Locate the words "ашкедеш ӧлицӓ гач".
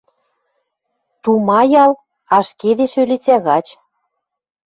2.37-3.67